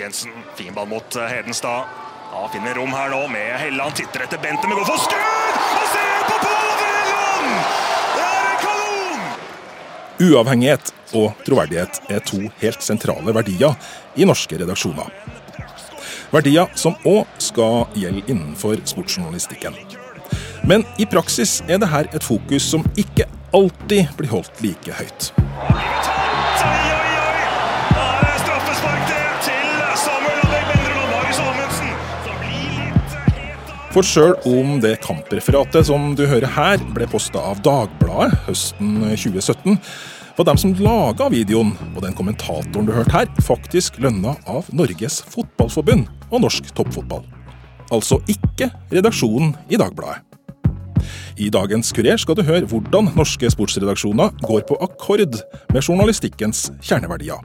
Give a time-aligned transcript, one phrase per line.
[0.00, 1.84] Markensen, fin ball mot eh, Hedenstad.
[2.32, 3.94] Ja, finner rom her nå med Helland.
[3.94, 5.58] Titter etter Bente, men går for skudd!
[5.76, 7.50] Og se på Pål!
[8.14, 9.26] Det er en kanon!
[10.24, 13.76] Uavhengighet og troverdighet er to helt sentrale verdier
[14.16, 15.12] i norske redaksjoner.
[16.32, 19.76] Verdier som òg skal gjelde innenfor sportsjournalistikken.
[20.64, 25.32] Men i praksis er dette et fokus som ikke alltid blir holdt like høyt.
[33.90, 39.80] For sjøl om det kampreferatet som du hører her, ble posta av Dagbladet høsten 2017,
[40.36, 45.18] var dem som laga videoen og den kommentatoren du hørte her, faktisk lønna av Norges
[45.34, 47.26] Fotballforbund og norsk toppfotball.
[47.90, 50.22] Altså ikke redaksjonen i Dagbladet.
[51.40, 55.40] I dagens Kurer skal du høre hvordan norske sportsredaksjoner går på akkord
[55.74, 57.42] med journalistikkens kjerneverdier.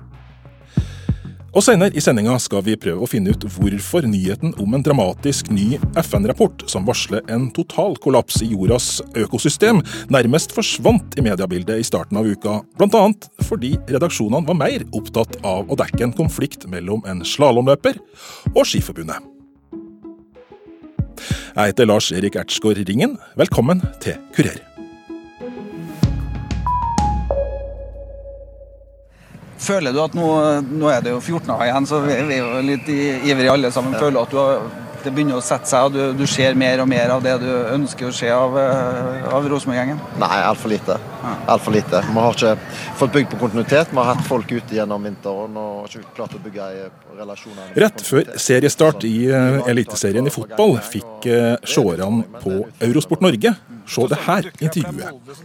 [1.55, 5.47] Og Senere i sendinga skal vi prøve å finne ut hvorfor nyheten om en dramatisk
[5.55, 9.79] ny FN-rapport som varsler en total kollaps i jordas økosystem,
[10.11, 13.05] nærmest forsvant i mediebildet i starten av uka, bl.a.
[13.47, 18.03] fordi redaksjonene var mer opptatt av å dekke en konflikt mellom en slalåmløper
[18.51, 19.23] og Skiforbundet.
[21.55, 23.15] Jeg heter Lars Erik Ertsgaard Ringen.
[23.39, 24.59] Velkommen til Kurer.
[29.65, 30.31] Føler du at nå,
[30.77, 33.71] nå er det jo 14 år igjen, så vi, vi er jo litt ivrige alle
[33.73, 33.95] sammen.
[33.97, 34.67] Føler du at du har,
[35.05, 37.49] det begynner å sette seg, og du, du ser mer og mer av det du
[37.49, 40.01] ønsker å se av, eh, av Rosenborg-gjengen?
[40.21, 40.97] Nei, altfor lite.
[41.51, 42.01] Altfor lite.
[42.07, 42.55] Vi har ikke
[43.01, 43.93] fått bygd på kontinuitet.
[43.93, 46.69] Vi har hatt folk ute gjennom vinteren og ikke klart å bygge
[47.19, 47.73] relasjoner.
[47.85, 51.29] Rett før seriestart i uh, Eliteserien i fotball fikk
[51.65, 53.55] seerne på Eurosport Norge
[53.89, 55.37] se det her intervjuet.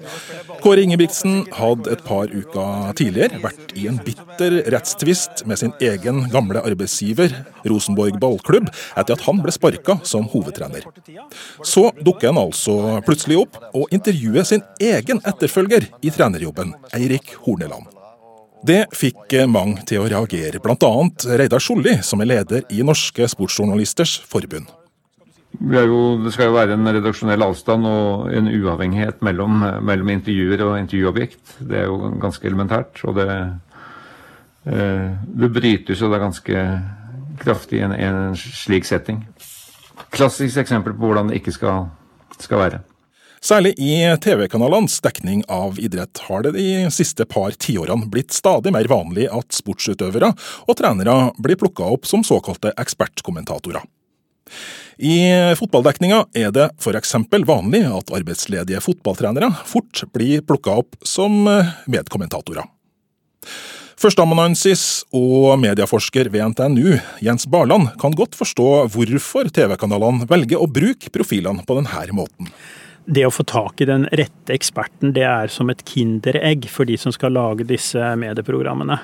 [0.65, 6.25] Kåre Ingebrigtsen hadde et par uker tidligere vært i en bitter rettstvist med sin egen
[6.33, 7.35] gamle arbeidsgiver,
[7.69, 10.87] Rosenborg ballklubb, etter at han ble sparka som hovedtrener.
[11.67, 17.89] Så dukker han altså plutselig opp og intervjuer sin egen etterfølger i trenerjobben, Eirik Horneland.
[18.67, 20.91] Det fikk mange til å reagere, bl.a.
[21.41, 24.69] Reidar Solli, som er leder i Norske Sportsjournalisters Forbund.
[25.61, 30.79] Jo, det skal jo være en redaksjonell avstand og en uavhengighet mellom, mellom intervjuer og
[30.81, 31.59] intervjuobjekt.
[31.69, 33.03] Det er jo ganske elementært.
[33.05, 33.29] Og det,
[34.65, 35.11] eh,
[35.43, 36.65] det brytes jo da ganske
[37.45, 39.21] kraftig i en, en, slik setting.
[40.11, 41.91] Klassisk eksempel på hvordan det ikke skal,
[42.41, 42.81] skal være.
[43.41, 48.89] Særlig i TV-kanalenes dekning av idrett har det de siste par tiårene blitt stadig mer
[48.89, 50.33] vanlig at sportsutøvere
[50.69, 53.85] og trenere blir plukka opp som såkalte ekspertkommentatorer.
[55.01, 55.17] I
[55.57, 57.15] fotballdekninga er det f.eks.
[57.49, 61.47] vanlig at arbeidsledige fotballtrenere fort blir plukka opp som
[61.89, 62.67] medkommentatorer.
[64.01, 71.13] Førsteamanuensis og medieforsker ved NTNU, Jens Barland, kan godt forstå hvorfor TV-kanalene velger å bruke
[71.13, 72.53] profilene på denne måten
[73.11, 76.99] det å få tak i den rette eksperten, det er som et kinderegg for de
[77.01, 79.01] som skal lage disse medieprogrammene.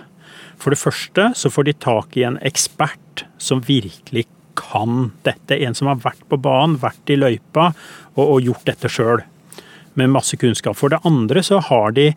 [0.60, 4.26] For det første så får de tak i en ekspert som virkelig
[4.58, 5.58] kan dette.
[5.62, 7.70] En som har vært på banen, vært i løypa
[8.16, 9.22] og, og gjort dette sjøl.
[9.96, 10.76] Med masse kunnskap.
[10.76, 12.10] For det andre så har de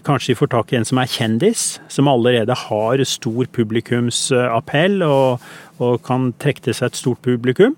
[0.00, 5.42] Kanskje de får tak i en som er kjendis, som allerede har stor publikumsappell og,
[5.76, 7.74] og kan trekke til seg et stort publikum.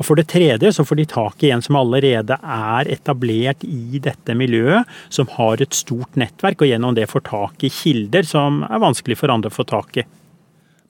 [0.00, 4.00] Og For det tredje så får de tak i en som allerede er etablert i
[4.00, 8.62] dette miljøet, som har et stort nettverk, og gjennom det får tak i kilder som
[8.64, 10.06] er vanskelig for andre å få tak i.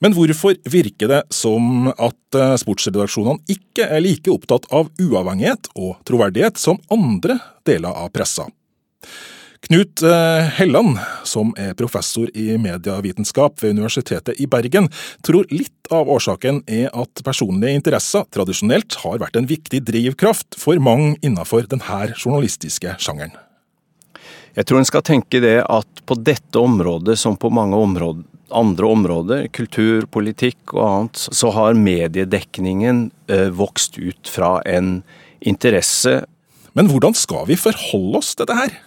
[0.01, 5.99] Men hvorfor virker det som at eh, sportsredaksjonene ikke er like opptatt av uavhengighet og
[6.09, 7.37] troverdighet som andre
[7.69, 8.47] deler av pressa?
[9.61, 14.89] Knut eh, Helland, som er professor i medievitenskap ved Universitetet i Bergen,
[15.21, 20.81] tror litt av årsaken er at personlige interesser tradisjonelt har vært en viktig drivkraft for
[20.81, 23.37] mange innenfor denne journalistiske sjangeren.
[24.57, 28.25] Jeg tror en skal tenke det at på dette området, som på mange områder,
[28.55, 34.99] andre områder, kultur, politikk og annet, så har mediedekningen eh, vokst ut fra en
[35.39, 36.21] interesse.
[36.77, 38.79] Men hvordan skal vi forholde oss til dette her?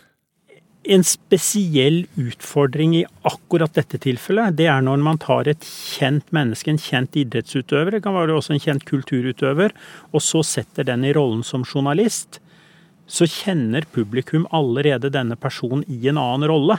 [0.84, 6.68] En spesiell utfordring i akkurat dette tilfellet, det er når man tar et kjent menneske,
[6.68, 9.72] en kjent idrettsutøver, det kan være også en kjent kulturutøver,
[10.12, 12.40] og så setter den i rollen som journalist.
[13.08, 16.76] Så kjenner publikum allerede denne personen i en annen rolle.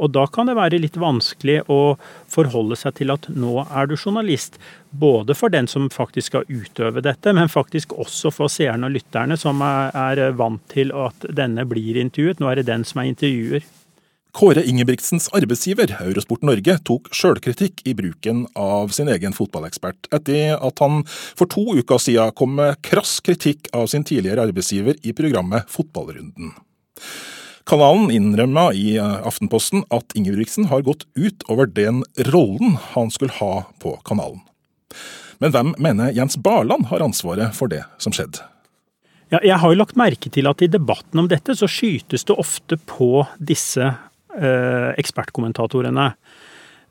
[0.00, 1.96] Og da kan det være litt vanskelig å
[2.30, 4.56] forholde seg til at nå er du journalist.
[4.90, 9.36] Både for den som faktisk skal utøve dette, men faktisk også for seerne og lytterne
[9.40, 12.40] som er, vant til at denne blir intervjuet.
[12.40, 13.68] Nå er det den som er intervjuer.
[14.30, 20.82] Kåre Ingebrigtsens arbeidsgiver, Eurosport Norge, tok sjølkritikk i bruken av sin egen fotballekspert, etter at
[20.84, 25.66] han for to uker siden kom med krass kritikk av sin tidligere arbeidsgiver i programmet
[25.70, 26.54] Fotballrunden.
[27.68, 33.66] Kanalen innrømma i Aftenposten at Ingebrigtsen har gått ut over den rollen han skulle ha
[33.82, 34.40] på kanalen.
[35.40, 38.44] Men hvem mener Jens Barland har ansvaret for det som skjedde?
[39.30, 42.34] Ja, jeg har jo lagt merke til at i debatten om dette så skytes det
[42.34, 46.10] ofte på disse eh, ekspertkommentatorene.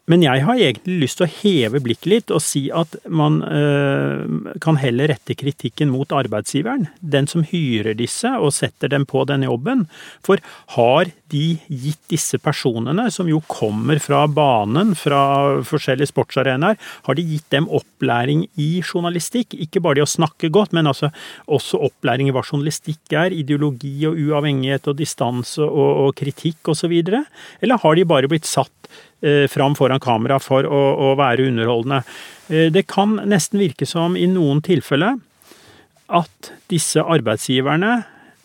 [0.10, 4.56] Men jeg har egentlig lyst til å heve blikket litt og si at man øh,
[4.64, 9.46] kan heller rette kritikken mot arbeidsgiveren, den som hyrer disse og setter dem på denne
[9.46, 9.86] jobben.
[10.26, 10.42] For
[10.74, 15.22] har de gitt disse personene, som jo kommer fra banen, fra
[15.70, 19.54] forskjellige sportsarenaer, har de gitt dem opplæring i journalistikk?
[19.62, 21.12] Ikke bare det å snakke godt, men altså
[21.46, 26.98] også opplæring i hva journalistikk er, ideologi og uavhengighet og distanse og, og kritikk osv.?
[26.98, 28.74] Eller har de bare blitt satt
[29.52, 32.04] fram foran kamera for å, å være underholdende.
[32.50, 35.20] Eh, det kan nesten virke som i noen tilfeller
[36.10, 38.00] at disse arbeidsgiverne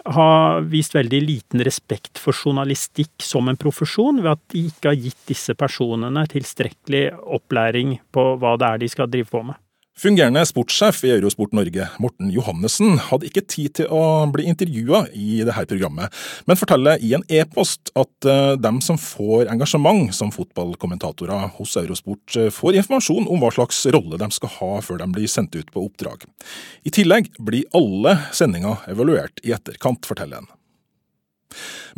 [0.04, 5.00] har vist veldig liten respekt for journalistikk som en profesjon, ved at de ikke har
[5.00, 7.06] gitt disse personene tilstrekkelig
[7.38, 9.56] opplæring på hva det er de skal drive på med.
[9.94, 15.44] Fungerende sportssjef i Eurosport Norge, Morten Johannessen, hadde ikke tid til å bli intervjua i
[15.46, 16.10] dette programmet,
[16.50, 22.26] men forteller i en e-post at uh, dem som får engasjement som fotballkommentatorer hos Eurosport,
[22.34, 25.70] uh, får informasjon om hva slags rolle de skal ha før de blir sendt ut
[25.70, 26.26] på oppdrag.
[26.82, 30.50] I tillegg blir alle sendinger evaluert i etterkant, forteller han.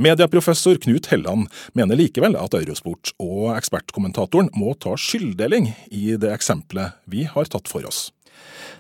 [0.03, 6.99] Medieprofessor Knut Helland mener likevel at Eurosport og ekspertkommentatoren må ta skylddeling i det eksempelet
[7.11, 8.08] vi har tatt for oss.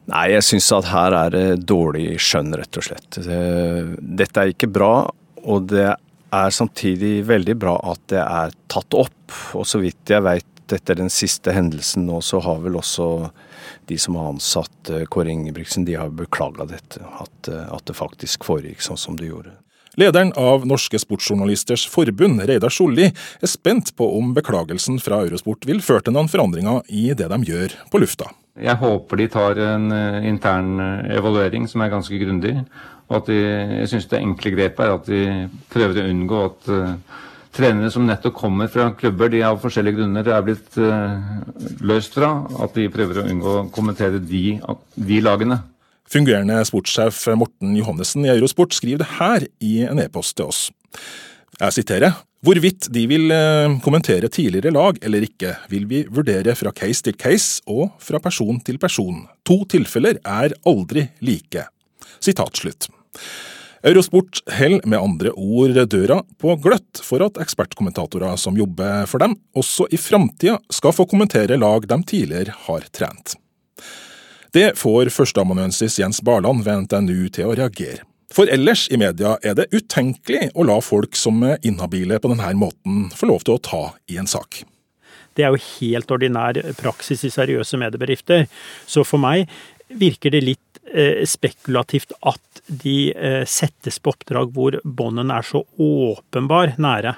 [0.06, 3.18] Nei, jeg syns at her er det dårlig skjønn, rett og slett.
[3.18, 5.08] Dette er ikke bra,
[5.42, 5.88] og det
[6.36, 9.34] er samtidig veldig bra at det er tatt opp.
[9.58, 13.30] Og så vidt jeg veit etter den siste hendelsen nå, så har vel også
[13.86, 17.02] de som har ansatt eh, Kåre Ingebrigtsen, de har beklaga dette.
[17.20, 19.54] At, eh, at det faktisk foregikk sånn som det gjorde.
[19.96, 25.78] Lederen av Norske Sportsjournalisters Forbund, Reidar Solli, er spent på om beklagelsen fra Eurosport vil
[25.80, 28.28] føre til noen forandringer i det de gjør på lufta.
[28.60, 32.52] Jeg håper de tar en eh, intern eh, evaluering som er ganske grundig.
[33.08, 35.22] Og at de, jeg syns det enkle grepet er at de
[35.72, 37.20] prøver å unngå at uh,
[37.54, 41.14] trenere som nettopp kommer fra klubber de av forskjellige grunner er blitt uh,
[41.86, 42.32] løst fra,
[42.66, 44.56] at de prøver å unngå å kommentere de,
[44.98, 45.60] de lagene.
[46.12, 50.68] Fungerende sportssjef Morten Johannessen i Eurosport skriver det her i en e-post til oss.
[51.58, 52.22] Jeg siterer.
[52.46, 57.16] Hvorvidt de vil eh, kommentere tidligere lag eller ikke, vil vi vurdere fra case til
[57.18, 59.24] case og fra person til person.
[59.48, 61.64] To tilfeller er aldri like.
[62.22, 62.86] Sitat slutt.
[63.86, 69.36] Eurosport holder med andre ord døra på gløtt for at ekspertkommentatorer som jobber for dem,
[69.56, 73.36] også i framtida skal få kommentere lag de tidligere har trent.
[74.56, 78.06] Det får førsteamanuensis Jens Barland ved NTNU til å reagere.
[78.32, 82.54] For ellers i media er det utenkelig å la folk som er inhabile på denne
[82.56, 84.62] måten få lov til å ta i en sak.
[85.36, 88.46] Det er jo helt ordinær praksis i seriøse mediebedrifter.
[88.88, 89.44] Så for meg
[89.92, 95.66] virker det litt eh, spekulativt at de eh, settes på oppdrag hvor båndene er så
[95.76, 97.12] åpenbar nære.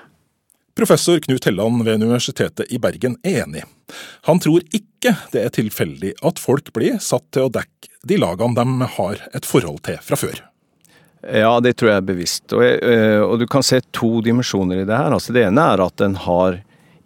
[0.79, 3.65] Professor Knut Helland ved Universitetet i Bergen er enig.
[4.29, 8.55] Han tror ikke det er tilfeldig at folk blir satt til å dekke de lagene
[8.55, 10.39] de har et forhold til fra før.
[11.27, 12.55] Ja, det tror jeg er bevisst.
[12.55, 15.11] Og, eh, og du kan se to dimensjoner i det her.
[15.11, 16.61] Altså, det ene er at en har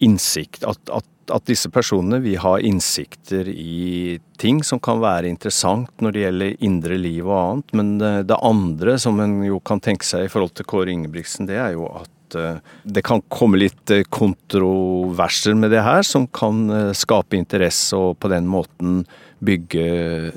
[0.05, 0.67] innsikt.
[0.69, 6.13] At, at, at, disse personene vil ha innsikter i ting som kan være interessant når
[6.13, 7.79] det gjelder indre liv og annet.
[7.81, 11.49] Men det, det andre som en jo kan tenke seg i forhold til Kåre Ingebrigtsen,
[11.49, 16.27] det er jo at Eh, det kan komme litt eh, kontroverser med det her, som
[16.27, 19.03] kan eh, skape interesse og på den måten
[19.43, 20.31] bygge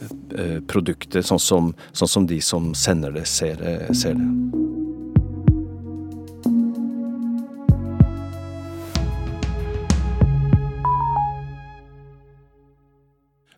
[0.66, 3.62] produktet sånn som, sånn som de som sender det, ser,
[3.94, 4.30] ser det.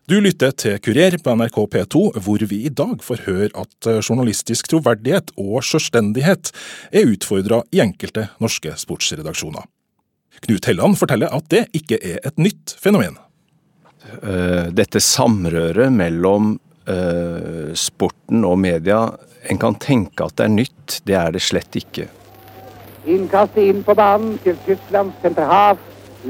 [0.08, 3.98] Du lytter til Kurer på NRK P2, hvor vi i dag får høre at eh,
[4.00, 6.48] journalistisk troverdighet og selvstendighet
[6.96, 9.66] er utfordra i enkelte norske sportsredaksjoner.
[10.46, 13.18] Knut Helland forteller at det ikke er et nytt fenomen.
[14.22, 16.54] Eh, dette samrøret mellom
[16.88, 19.02] uh, sporten og media,
[19.52, 22.08] en kan tenke at det er nytt, det er det slett ikke.
[23.04, 25.76] Innkastet inn på banen til Tysklands senterhav.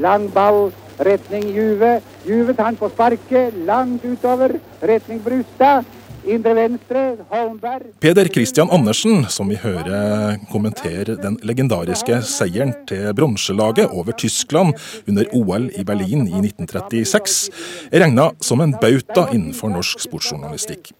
[0.03, 0.67] Lang ball
[0.99, 1.99] retning Juve.
[2.27, 5.87] Juve tar den på sparket, langt utover, retning Brustad.
[6.27, 7.93] Indre venstre, Holmberg.
[8.03, 14.75] Peder Christian Andersen, som vi hører kommentere den legendariske seieren til bronselaget over Tyskland
[15.07, 17.49] under OL i Berlin i 1936,
[17.91, 20.91] er regna som en bauta innenfor norsk sportsjournalistikk.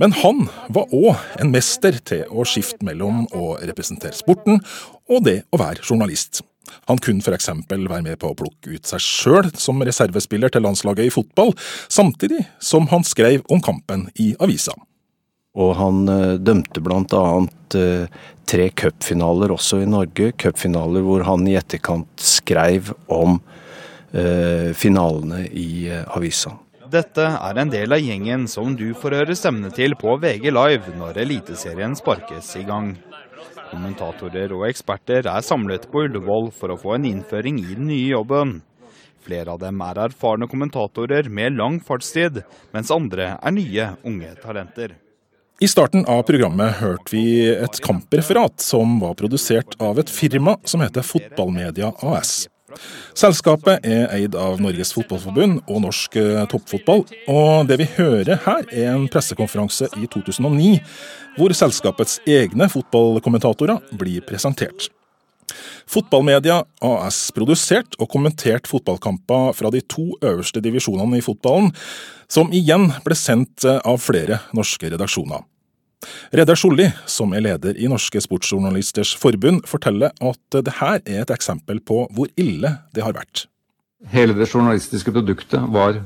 [0.00, 4.62] Men han var òg en mester til å skifte mellom å representere sporten
[5.10, 6.42] og det å være journalist.
[6.90, 7.48] Han kunne f.eks.
[7.70, 11.54] være med på å plukke ut seg sjøl som reservespiller til landslaget i fotball,
[11.88, 14.76] samtidig som han skrev om kampen i avisa.
[15.58, 16.82] Og han uh, dømte
[17.18, 18.06] annet uh,
[18.46, 20.30] tre cupfinaler også i Norge.
[20.38, 23.40] Cupfinaler hvor han i etterkant skrev om
[24.14, 26.54] uh, finalene i avisa.
[26.90, 30.94] Dette er en del av gjengen som du får høre stemmene til på VG Live
[30.98, 32.96] når Eliteserien sparkes i gang.
[33.70, 38.08] Kommentatorer og eksperter er samlet på Ullevål for å få en innføring i den nye
[38.10, 38.56] jobben.
[39.22, 42.40] Flere av dem er erfarne kommentatorer med lang fartstid,
[42.74, 44.96] mens andre er nye, unge talenter.
[45.60, 50.80] I starten av programmet hørte vi et kampreferat som var produsert av et firma som
[50.80, 52.48] heter Fotballmedia AS.
[53.16, 58.64] Selskapet er eid av Norges Fotballforbund og norsk eh, toppfotball, og det vi hører her
[58.68, 60.78] er en pressekonferanse i 2009
[61.36, 64.90] hvor selskapets egne fotballkommentatorer blir presentert.
[65.90, 71.72] Fotballmedia AS produsert og kommentert fotballkamper fra de to øverste divisjonene i fotballen,
[72.30, 75.49] som igjen ble sendt eh, av flere norske redaksjoner.
[76.32, 81.34] Reidar Solli, som er leder i Norske Sportsjournalisters Forbund, forteller at det her er et
[81.34, 83.44] eksempel på hvor ille det har vært.
[84.08, 86.00] Hele det journalistiske produktet var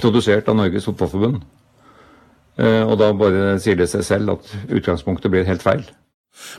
[0.00, 1.42] produsert av Norges Fotballforbund.
[2.56, 5.84] Eh, og da bare sier det seg selv at utgangspunktet blir helt feil.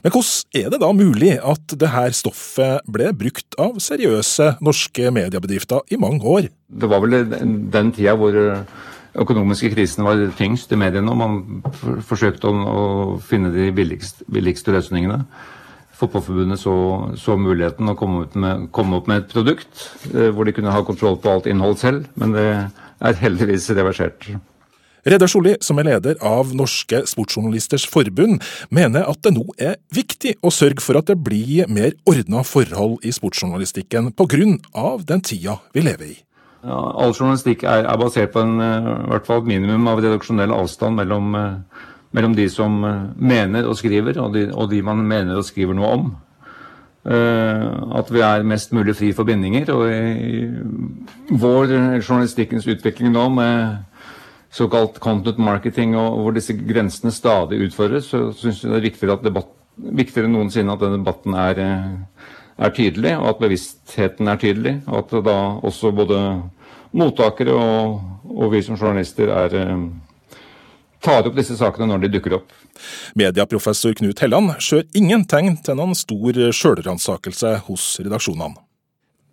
[0.01, 5.11] Men hvordan er det da mulig at det her stoffet ble brukt av seriøse norske
[5.13, 6.49] mediebedrifter i mange år?
[6.69, 8.37] Det var vel den tida hvor
[9.21, 12.81] økonomiske krisene var tyngst i mediene, og man forsøkte å,
[13.23, 15.23] finne de billigste, billigste løsningene.
[15.97, 16.75] Fotballforbundet så,
[17.17, 20.83] så, muligheten å komme, med, komme, opp med et produkt eh, hvor de kunne ha
[20.85, 24.29] kontroll på alt innhold selv, men det er heldigvis reversert.
[25.07, 30.35] Reidar Solli, som er leder av Norske Sportsjournalisters Forbund, mener at det nå er viktig
[30.43, 34.97] å sørge for at det blir mer ordna forhold i sportsjournalistikken pga.
[35.07, 36.26] den tida vi lever i.
[36.65, 40.01] Ja, all journalistikk er, er, basert på en, eh, i hvert fall et minimum av
[40.01, 41.83] redaksjonell avstand mellom, eh,
[42.17, 45.77] mellom de som eh, mener og skriver, og de, og de, man mener og skriver
[45.77, 46.15] noe om.
[47.07, 49.69] At vi er mest mulig fri for bindinger.
[49.71, 50.41] Og i
[51.39, 51.69] vår
[52.01, 53.77] journalistikkens utvikling nå med
[54.51, 59.17] såkalt content marketing, og hvor disse grensene stadig utfordres, så syns jeg det er viktigere,
[59.23, 61.63] debatt, viktigere enn noensinne at den debatten er,
[62.57, 64.75] er tydelig, og at bevisstheten er tydelig.
[64.87, 65.37] Og at da
[65.67, 66.21] også både
[66.97, 70.39] mottakere og, og vi som journalister er, eh,
[71.03, 72.55] tar opp disse sakene når de dukker opp.
[73.17, 78.57] Mediaprofessor Knut Helland skjør ingen tegn til noen stor sjølransakelse hos redaksjonene.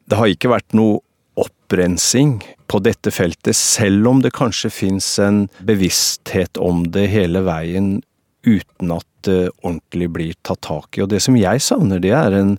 [0.04, 1.00] Det har ikke vært noe
[1.40, 2.38] opprensing
[2.70, 7.96] på dette feltet, selv om det kanskje fins en bevissthet om det hele veien
[8.44, 11.02] uten at det ordentlig blir tatt tak i.
[11.04, 12.58] Og det som jeg savner, det er en,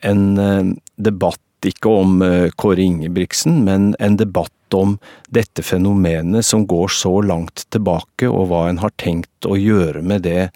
[0.00, 4.96] en eh, debatt ikke om eh, Kåre Ingebrigtsen, men en debatt om
[5.32, 10.26] dette fenomenet som går så langt tilbake, og hva en har tenkt å gjøre med
[10.26, 10.48] det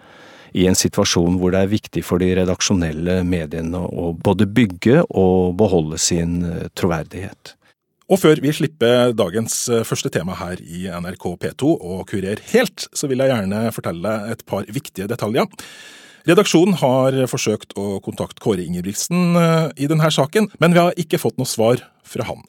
[0.50, 5.54] i en situasjon hvor det er viktig for de redaksjonelle mediene å både bygge og
[5.60, 7.56] beholde sin eh, troverdighet.
[8.10, 9.54] Og før vi slipper dagens
[9.86, 14.42] første tema her i NRK P2 og Kurer helt, så vil jeg gjerne fortelle et
[14.50, 15.46] par viktige detaljer.
[16.28, 21.20] Redaksjonen har forsøkt å kontakte Kåre Ingebrigtsen eh, i denne saken, men vi har ikke
[21.22, 22.44] fått noe svar fra han.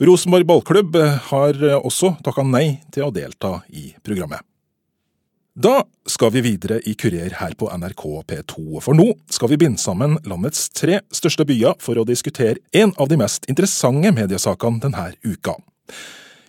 [0.00, 0.96] Rosenborg ballklubb
[1.28, 4.40] har også takka nei til å delta i programmet.
[5.60, 9.82] Da skal vi videre i Kurer her på NRK P2, for nå skal vi binde
[9.82, 15.08] sammen landets tre største byer for å diskutere en av de mest interessante mediesakene denne
[15.26, 15.56] uka.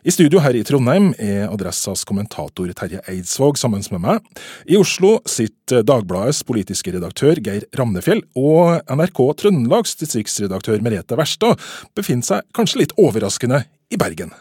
[0.01, 4.29] I studio her i Trondheim er Adressas kommentator Terje Eidsvåg sammen med meg.
[4.65, 11.62] I Oslo sitter Dagbladets politiske redaktør Geir Ramnefjell, og NRK Trøndelags distriktsredaktør Merete Verstad
[11.93, 13.60] befinner seg kanskje litt overraskende
[13.93, 14.34] i Bergen.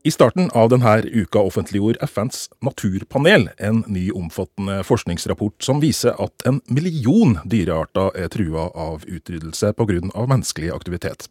[0.00, 6.48] I starten av denne uka offentliggjorde FNs naturpanel en ny omfattende forskningsrapport som viser at
[6.48, 10.00] en million dyrearter er trua av utryddelse pga.
[10.16, 11.28] menneskelig aktivitet.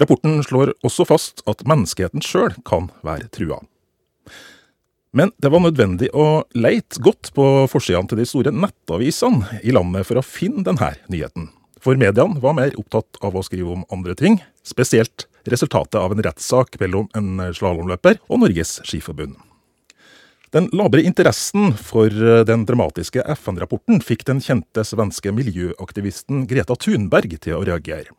[0.00, 3.60] Rapporten slår også fast at menneskeheten sjøl kan være trua.
[5.12, 10.08] Men det var nødvendig å leite godt på forsidene til de store nettavisene i landet
[10.08, 11.50] for å finne denne nyheten.
[11.82, 16.22] For mediene var mer opptatt av å skrive om andre ting, spesielt resultatet av en
[16.24, 19.36] rettssak mellom en slalåmløper og Norges Skiforbund.
[20.52, 22.12] Den labre interessen for
[22.48, 28.12] den dramatiske FN-rapporten fikk den kjente svenske miljøaktivisten Greta Thunberg til å reagere.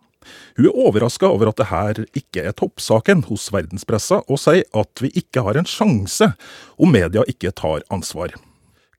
[0.57, 5.03] Hun er overraska over at det her ikke er toppsaken hos verdenspressa, og sier at
[5.03, 6.33] vi ikke har en sjanse
[6.77, 8.35] om media ikke tar ansvar.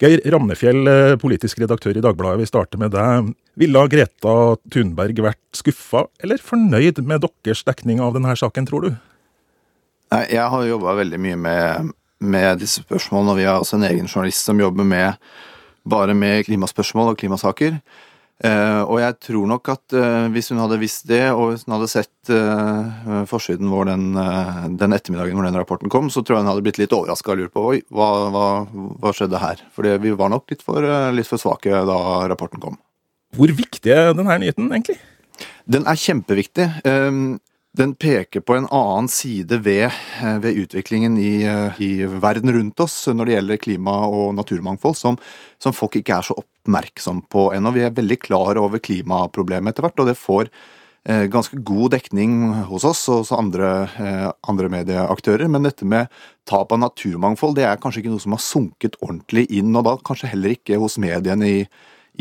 [0.02, 3.30] Geir Ramnefjell, eh, politisk redaktør i Dagbladet, vi starter med deg.
[3.56, 8.96] Ville Greta Thunberg vært skuffa eller fornøyd med deres dekning av denne saken, tror du?
[10.10, 13.86] Nei, Jeg har jobba veldig mye med, med, disse spørsmålene, og vi har også en
[13.86, 15.14] egen journalist som jobber med,
[15.86, 17.78] bare med klimaspørsmål og klimasaker.
[18.42, 21.76] Uh, og jeg tror nok at uh, hvis hun hadde visst det, og hvis hun
[21.76, 24.08] hadde sett uh, forsiden vår den,
[24.80, 27.40] den, ettermiddagen hvor den rapporten kom, så tror jeg hun hadde blitt litt overraska og
[27.40, 28.48] lurt på oi, hva, hva,
[28.98, 29.62] hva, skjedde her?
[29.76, 30.82] For vi var nok litt for,
[31.14, 31.98] litt for, svake da
[32.30, 32.80] rapporten kom.
[33.38, 34.98] Hvor viktig er denne nyheten, egentlig?
[35.70, 36.68] Den er kjempeviktig.
[36.82, 37.38] Uh,
[37.74, 39.88] den peker på en annen side ved,
[40.22, 44.94] eh, ved utviklingen i, eh, i, verden rundt oss når det gjelder klima og naturmangfold,
[44.96, 45.18] som,
[45.58, 47.74] som folk ikke er så oppmerksom på ennå.
[47.74, 50.52] Vi er veldig klar over klimaproblemet etter hvert, og det får
[51.08, 52.36] eh, ganske god dekning
[52.70, 55.50] hos oss og hos andre, eh, andre medieaktører.
[55.50, 56.06] Men dette med
[56.46, 59.98] tap av naturmangfold det er kanskje ikke noe som har sunket ordentlig inn, og da
[59.98, 61.60] kanskje heller ikke hos mediene i,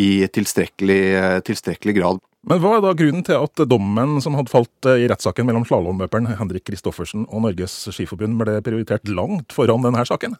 [0.01, 2.25] i tilstrekkelig, eh, tilstrekkelig grad.
[2.43, 5.63] Men hva er da grunnen til at dommen som hadde falt eh, i rettssaken mellom
[5.67, 10.35] slalåmløperen Henrik Kristoffersen og Norges Skiforbund ble prioritert langt foran denne saken?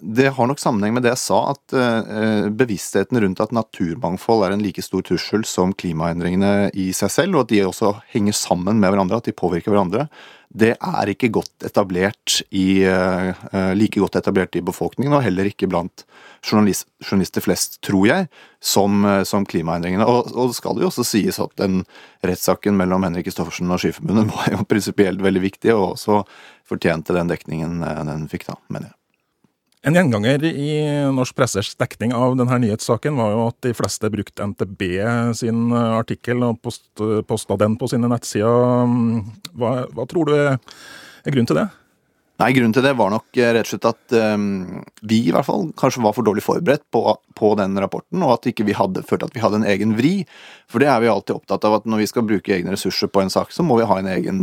[0.00, 4.52] Det har nok sammenheng med det jeg sa, at uh, bevisstheten rundt at naturmangfold er
[4.52, 8.82] en like stor trussel som klimaendringene i seg selv, og at de også henger sammen
[8.82, 10.08] med hverandre, at de påvirker hverandre,
[10.52, 13.32] det er ikke godt etablert i, uh,
[13.76, 16.04] like godt etablert i befolkningen, og heller ikke blant
[16.44, 18.28] journalist, journalister flest, tror jeg,
[18.60, 20.04] som, uh, som klimaendringene.
[20.04, 21.82] Og, og, det skal jo også sies at den
[22.26, 26.22] rettssaken mellom Henrik Kristoffersen og Skiforbundet var jo prinsipielt veldig viktig, og også
[26.68, 29.01] fortjente den dekningen den fikk, da, mener jeg.
[29.82, 30.74] En gjenganger i
[31.10, 34.84] norsk pressers dekning av denne nyhetssaken var jo at de fleste brukte NTB
[35.34, 36.86] sin artikkel og post,
[37.26, 38.86] posta den på sine nettsider.
[39.58, 40.60] Hva, hva tror du er
[41.26, 41.66] grunnen til det?
[42.42, 45.46] Nei, Grunnen til det var nok eh, rett og slett at um, vi i hvert
[45.46, 47.02] fall kanskje var for dårlig forberedt på,
[47.38, 50.10] på den rapporten, og at ikke vi hadde følt at vi hadde en egen vri.
[50.66, 53.22] For det er vi alltid opptatt av, at når vi skal bruke egne ressurser på
[53.22, 54.40] en sak, så må vi ha en egen,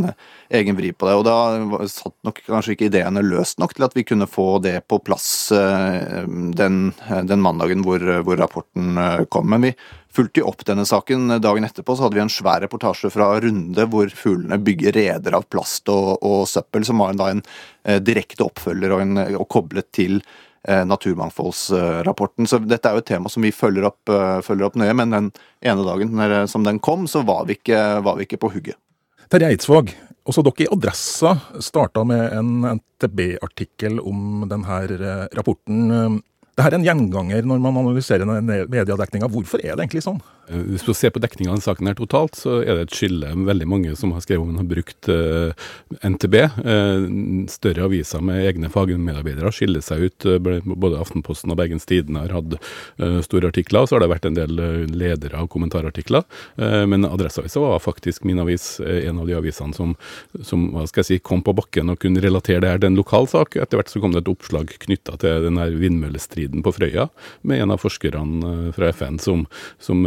[0.48, 1.18] egen vri på det.
[1.20, 4.78] Og da satt nok kanskje ikke ideene løst nok til at vi kunne få det
[4.88, 6.24] på plass uh,
[6.56, 9.50] den, den, mandagen hvor, hvor rapporten uh, kom.
[9.52, 9.74] Men vi
[10.14, 11.40] fulgte jo opp denne saken.
[11.42, 15.46] Dagen etterpå så hadde vi en svær reportasje fra Runde hvor fuglene bygger reder av
[15.52, 17.42] plast og, og søppel, som var en, da en
[17.84, 22.50] eh, direkte oppfølger og, en, og koblet til eh, naturmangfoldsrapporten.
[22.50, 25.16] Så dette er jo et tema som vi følger opp, eh, følger opp nøye, men
[25.16, 28.54] den ene dagen når, som den kom, så var vi ikke, var vi ikke på
[28.56, 28.80] hugget.
[29.30, 29.92] Terje Eidsvåg,
[30.26, 36.18] også dere i Adressa starta med en NTB-artikkel om denne eh, rapporten.
[36.60, 38.28] Det her er en gjenganger når man analyserer
[38.68, 39.30] mediedekninga.
[39.32, 40.18] Hvorfor er det egentlig sånn?
[40.50, 42.96] Eh, hvis du ser på dekninga av denne saken her totalt, så er det et
[42.96, 43.30] skille.
[43.46, 46.36] Veldig mange som har skrevet om har brukt uh, eh, NTB.
[46.58, 47.06] Uh, eh,
[47.52, 50.28] større aviser med egne fagmedarbeidere skiller seg ut.
[50.64, 53.86] både Aftenposten og Bergens Tidende har hatt uh, store artikler.
[53.86, 54.58] Så har det vært en del
[54.90, 56.24] ledere og kommentarartikler.
[56.56, 59.94] men Adresseavisa var faktisk min avis, en av de avisene som,
[60.44, 62.98] som hva skal jeg si, kom på bakken og kunne relatere det her til en
[62.98, 63.56] lokal sak.
[63.56, 67.08] Etter hvert så kom det et oppslag knytta til den her vindmøllestriden på Frøya,
[67.42, 69.46] med en av forskerne fra FN som,
[69.82, 70.04] som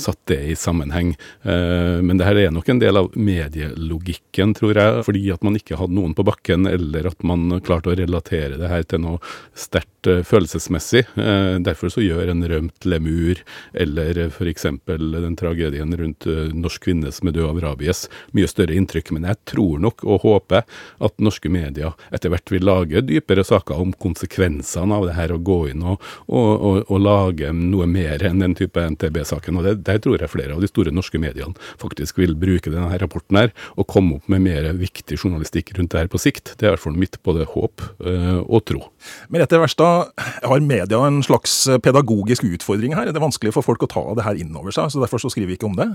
[0.00, 1.14] satt det i sammenheng.
[1.42, 5.58] Eh, men det her er nok en del av medielogikken, tror jeg, fordi at man
[5.58, 9.20] ikke hadde noen på bakken, eller at man klarte å relatere det her til noe
[9.58, 11.04] sterkt eh, følelsesmessig.
[11.16, 13.42] Eh, derfor så gjør en rømt lemur,
[13.72, 14.68] eller f.eks.
[14.86, 19.14] den tragedien rundt norsk kvinne som er død av rabies, mye større inntrykk.
[19.16, 20.66] Men jeg tror nok og håper
[21.02, 25.40] at norske medier etter hvert vil lage dypere saker om konsekvensene av det her, å
[25.42, 29.58] gå inn og, og, og, og lage noe mer enn den type NTB-saken.
[29.58, 33.00] og det der tror jeg flere av de store norske mediene faktisk vil bruke denne
[33.00, 36.54] rapporten her, og komme opp med mer viktig journalistikk rundt det her på sikt.
[36.56, 38.86] Det er i hvert fall mitt både håp øh, og tro.
[39.32, 43.08] Merete Verstad, har media en slags pedagogisk utfordring her?
[43.08, 45.32] Er det vanskelig for folk å ta det her inn over seg, så derfor så
[45.32, 45.90] skriver vi ikke om det?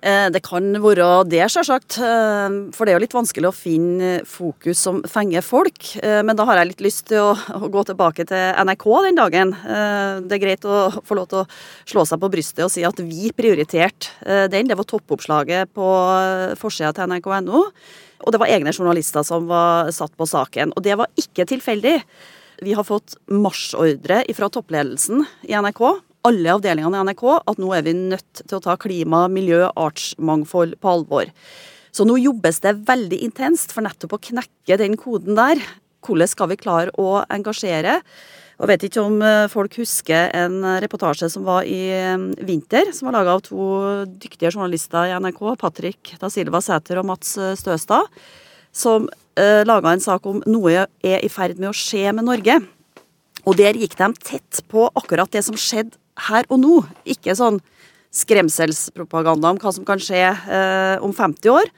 [0.00, 1.98] Eh, det kan være det, sjølsagt.
[2.00, 5.90] Eh, for det er jo litt vanskelig å finne fokus som fenger folk.
[6.00, 9.54] Eh, men da har jeg litt lyst til å gå tilbake til NRK den dagen.
[9.60, 11.48] Det er greit å få lov til å
[11.88, 14.70] slå seg på brystet og si at vi prioriterte den.
[14.70, 15.86] Det var toppoppslaget på
[16.60, 17.64] forsida til nrk.no.
[18.20, 20.74] Og det var egne journalister som var satt på saken.
[20.76, 21.98] Og det var ikke tilfeldig.
[22.64, 25.84] Vi har fått marsjordre fra toppledelsen i NRK
[26.26, 30.76] alle avdelingene i NRK at nå er vi nødt til å ta klima, miljø, artsmangfold
[30.80, 31.30] på alvor.
[31.90, 35.62] Så nå jobbes det veldig intenst for nettopp å knekke den koden der.
[36.06, 38.00] Hvordan skal vi klare å engasjere?
[38.60, 43.08] Jeg vet ikke om eh, folk husker en reportasje som var i eh, vinter, som
[43.08, 43.68] var laga av to
[44.20, 48.10] dyktige journalister i NRK, Patrick da Silva Sæter og Mats eh, Støstad,
[48.68, 49.08] som
[49.40, 52.60] eh, laga en sak om noe er i ferd med å skje med Norge.
[53.48, 55.96] Og der gikk de tett på akkurat det som skjedde
[56.28, 56.80] her og nå.
[57.08, 57.60] Ikke sånn
[58.14, 61.70] skremselspropaganda om hva som kan skje eh, om 50 år.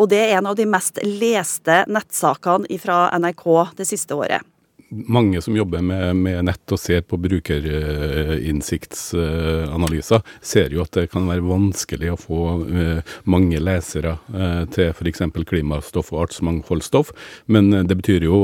[0.00, 3.46] Og det er en av de mest leste nettsakene fra NRK
[3.80, 4.46] det siste året
[4.90, 11.28] mange som jobber med, med nett og ser på brukerinnsiktsanalyser, ser jo at det kan
[11.30, 13.00] være vanskelig å få uh,
[13.30, 15.22] mange lesere uh, til f.eks.
[15.46, 17.08] klimastoff og artsmangfoldstoff.
[17.46, 18.36] Men det betyr jo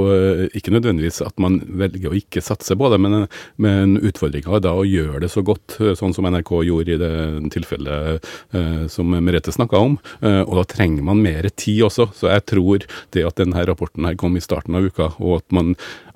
[0.56, 3.26] ikke nødvendigvis at man velger å ikke satse på det, men,
[3.62, 7.14] men utfordringa er da å gjøre det så godt, sånn som NRK gjorde i det
[7.54, 8.20] tilfellet
[8.92, 9.94] som Merete snakka om.
[10.22, 12.04] og da trenger man mer tid også.
[12.16, 12.78] Så jeg tror
[13.14, 15.66] det at denne rapporten her kom i starten av uka, og at man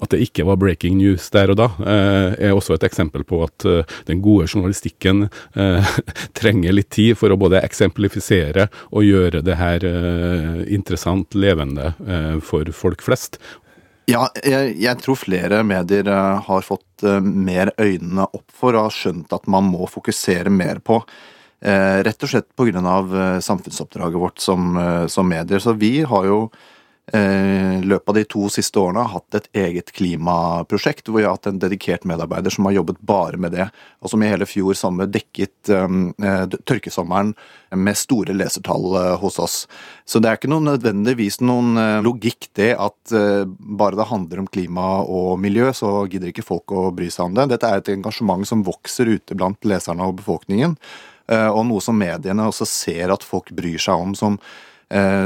[0.01, 3.42] at det ikke var breaking news der og da, eh, er også et eksempel på
[3.46, 5.96] at eh, den gode journalistikken eh,
[6.40, 9.85] trenger litt tid for å både eksemplifisere og gjøre det her
[10.70, 11.92] interessant, levende
[12.44, 13.38] for folk flest.
[14.11, 16.09] Ja, jeg, jeg, tror flere medier
[16.46, 20.98] har fått mer øynene opp for og har skjønt at man må fokusere mer på.
[21.61, 22.83] Rett og slett pga.
[23.44, 24.76] samfunnsoppdraget vårt som,
[25.09, 25.62] som medier.
[25.62, 26.40] Så vi har jo
[27.12, 31.35] Eh, løpet av de to siste årene har hatt et eget klimaprosjekt, hvor vi har
[31.35, 33.66] hatt en dedikert medarbeider som har jobbet bare med det,
[33.99, 36.12] og som i hele fjor sommer dekket um,
[36.70, 37.33] tørkesommeren
[37.75, 39.57] med store lesertall hos oss.
[40.07, 41.75] Så det er ikke noe nødvendigvis noen
[42.07, 43.14] logikk det at
[43.59, 47.37] bare det handler om klima og miljø, så gidder ikke folk å bry seg om
[47.38, 47.51] det.
[47.53, 50.75] Dette er et engasjement som vokser ute blant leserne og befolkningen,
[51.31, 54.18] og noe som mediene også ser at folk bryr seg om.
[54.18, 54.40] som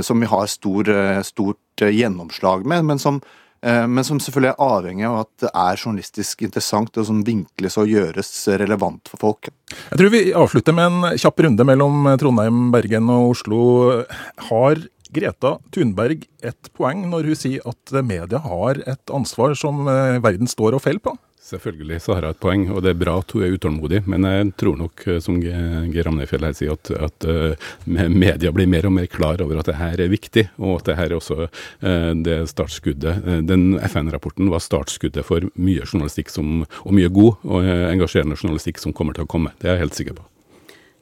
[0.05, 0.89] som vi har stor,
[1.25, 3.21] stort Eh, gjennomslag med, men som,
[3.63, 7.79] eh, men som selvfølgelig er avhengig av at det er journalistisk interessant og som vinkles
[7.79, 9.49] og gjøres relevant for folk.
[9.91, 14.05] Jeg tror vi avslutter med en kjapp runde mellom Trondheim, Bergen og Oslo.
[14.51, 20.23] Har Greta Thunberg et poeng når hun sier at media har et ansvar som eh,
[20.23, 21.19] verden står og faller på?
[21.45, 23.99] Selvfølgelig så har jeg et poeng, og det er bra at hun er utålmodig.
[24.09, 28.71] Men jeg tror nok, eh, som Geir Ramnefjell her sier, at, at uh, media blir
[28.71, 31.19] mer og mer klar over at det her er viktig, og at det her er
[31.19, 33.45] også uh, det startskuddet.
[33.45, 38.97] Den FN-rapporten var startskuddet for mye journalistikk som, og mye god og engasjerende journalistikk som
[38.97, 39.53] kommer til å komme.
[39.61, 40.31] Det er jeg helt sikker på.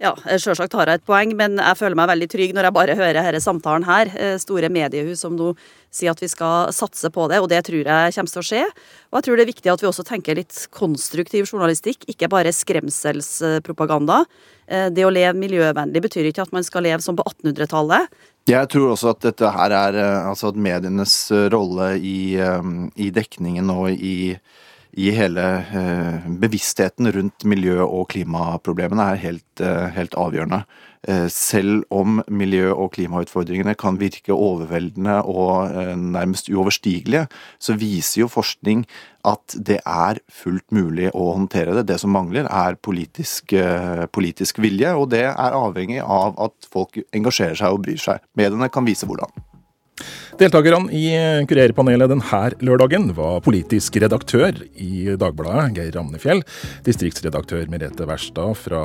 [0.02, 2.94] Ja, selvsagt har jeg et poeng, men jeg føler meg veldig trygg når jeg bare
[2.98, 4.08] hører denne samtalen her.
[4.18, 5.52] Eh, store mediehus som nå
[5.94, 8.62] sier at vi skal satse på det, og det tror jeg kommer til å skje.
[9.12, 12.50] Og jeg tror det er viktig at vi også tenker litt konstruktiv journalistikk, ikke bare
[12.50, 14.24] skremselspropaganda.
[14.66, 18.10] Eh, det å leve miljøvennlig betyr ikke at man skal leve som på 1800-tallet.
[18.50, 21.14] Jeg tror også at dette her er eh, altså at medienes
[21.54, 22.34] rolle i,
[22.98, 24.34] i dekningen og i
[24.92, 30.64] i hele eh, bevisstheten rundt miljø- og klimaproblemene er helt, eh, helt avgjørende.
[31.08, 37.26] Eh, selv om miljø- og klimautfordringene kan virke overveldende og nærmest uoverstigelige,
[37.58, 38.84] så viser jo forskning
[39.24, 41.86] at det er fullt mulig å håndtere det.
[41.86, 43.54] Det som mangler, er politisk,
[44.12, 48.20] politisk vilje, og det er avhengig av at folk engasjerer seg og bryr seg.
[48.36, 49.51] Mediene kan vise hvordan.
[50.40, 51.04] Deltakerne i
[51.48, 56.42] kurerpanelet denne lørdagen var politisk redaktør i Dagbladet, Geir Ramnefjell,
[56.86, 58.82] distriktsredaktør Merete Wærstad fra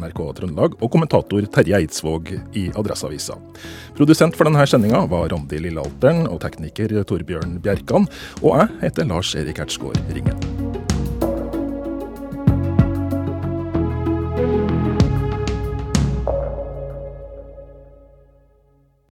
[0.00, 3.38] NRK Trøndelag og kommentator Terje Eidsvåg i Adresseavisa.
[3.98, 8.08] Produsent for denne sendinga var Randi Lillealteren og tekniker Torbjørn Bjerkan,
[8.42, 10.79] og jeg heter Lars Erik Ertsgaard Ringen.